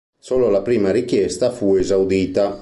Solo 0.17 0.49
la 0.49 0.63
prima 0.63 0.89
richiesta 0.89 1.51
fu 1.51 1.75
esaudita. 1.75 2.59